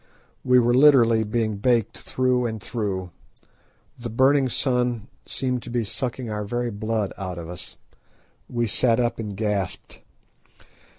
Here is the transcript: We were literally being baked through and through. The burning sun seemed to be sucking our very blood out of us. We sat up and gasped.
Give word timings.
We 0.43 0.57
were 0.57 0.73
literally 0.73 1.23
being 1.23 1.57
baked 1.57 1.99
through 1.99 2.47
and 2.47 2.59
through. 2.59 3.11
The 3.99 4.09
burning 4.09 4.49
sun 4.49 5.09
seemed 5.27 5.61
to 5.61 5.69
be 5.69 5.83
sucking 5.85 6.27
our 6.27 6.43
very 6.43 6.71
blood 6.71 7.13
out 7.19 7.37
of 7.37 7.47
us. 7.47 7.75
We 8.49 8.65
sat 8.65 8.99
up 8.99 9.19
and 9.19 9.37
gasped. 9.37 10.01